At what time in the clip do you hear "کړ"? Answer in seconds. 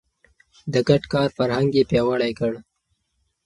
2.39-2.53